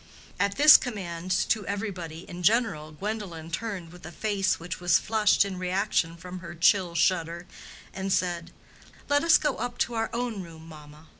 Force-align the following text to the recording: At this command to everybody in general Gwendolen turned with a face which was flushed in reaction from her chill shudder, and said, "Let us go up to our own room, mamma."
At 0.39 0.55
this 0.55 0.77
command 0.77 1.29
to 1.49 1.63
everybody 1.67 2.27
in 2.27 2.41
general 2.41 2.91
Gwendolen 2.91 3.51
turned 3.51 3.91
with 3.91 4.03
a 4.03 4.11
face 4.11 4.59
which 4.59 4.79
was 4.79 4.97
flushed 4.97 5.45
in 5.45 5.59
reaction 5.59 6.17
from 6.17 6.39
her 6.39 6.55
chill 6.55 6.95
shudder, 6.95 7.45
and 7.93 8.11
said, 8.11 8.51
"Let 9.09 9.23
us 9.23 9.37
go 9.37 9.57
up 9.57 9.77
to 9.85 9.93
our 9.93 10.09
own 10.11 10.41
room, 10.41 10.65
mamma." 10.67 11.09